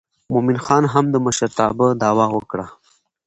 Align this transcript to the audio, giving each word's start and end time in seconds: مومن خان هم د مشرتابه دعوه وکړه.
مومن 0.31 0.57
خان 0.65 0.83
هم 0.93 1.05
د 1.13 1.15
مشرتابه 1.25 1.87
دعوه 2.01 2.25
وکړه. 2.31 2.67